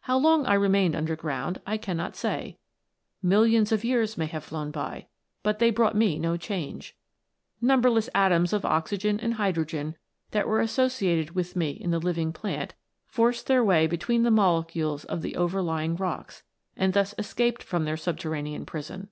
How 0.00 0.18
long 0.18 0.44
I 0.44 0.54
remained 0.54 0.96
underground 0.96 1.60
I 1.64 1.76
cannot 1.76 2.16
say. 2.16 2.58
Millions 3.22 3.70
of 3.70 3.84
years 3.84 4.18
may 4.18 4.26
have 4.26 4.42
flown 4.42 4.72
by, 4.72 5.06
but 5.44 5.60
they 5.60 5.70
brought 5.70 5.94
me 5.94 6.18
no 6.18 6.36
change. 6.36 6.96
Numberless 7.60 8.10
atoms 8.12 8.52
of 8.52 8.64
oxygen 8.64 9.20
and 9.20 9.34
hydrogen 9.34 9.96
that 10.32 10.48
were 10.48 10.58
associated 10.60 11.36
with 11.36 11.54
me 11.54 11.70
in 11.70 11.92
the 11.92 12.00
living 12.00 12.32
plant, 12.32 12.74
forced 13.06 13.46
their 13.46 13.62
way 13.62 13.86
between 13.86 14.24
the 14.24 14.32
molecules 14.32 15.04
of 15.04 15.22
the 15.22 15.36
over 15.36 15.58
THE 15.58 15.62
LIFE 15.62 15.90
OF 15.90 15.90
AN 15.90 15.90
ATOM. 15.90 15.90
61 15.94 16.08
lying 16.08 16.18
rooks, 16.18 16.42
and 16.76 16.92
thus 16.92 17.14
escaped 17.16 17.62
from, 17.62 17.84
their 17.84 17.96
subterranean 17.96 18.66
prison. 18.66 19.10